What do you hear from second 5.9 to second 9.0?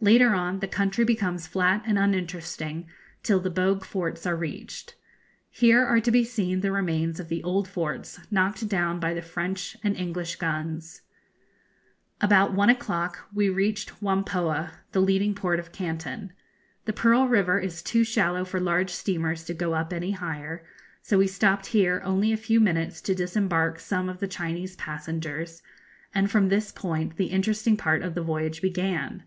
to be seen the remains of the old forts knocked down